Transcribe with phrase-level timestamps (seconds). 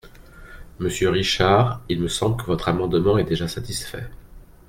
[0.79, 4.09] Monsieur Richard, il me semble que votre amendement est déjà satisfait.